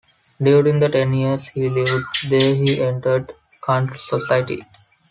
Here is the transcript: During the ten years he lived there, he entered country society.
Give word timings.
During 0.41 0.79
the 0.79 0.89
ten 0.89 1.13
years 1.13 1.49
he 1.49 1.69
lived 1.69 2.05
there, 2.27 2.55
he 2.55 2.81
entered 2.81 3.31
country 3.63 3.99
society. 3.99 4.59